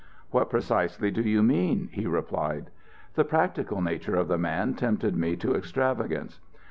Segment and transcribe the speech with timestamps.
[0.31, 2.71] "What precisely do you mean?" he replied.
[3.13, 6.39] The practical nature of the man tempted me to extravagance.